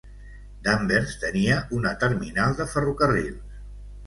[0.67, 3.63] Danvers tenia una terminal de ferrocarrils.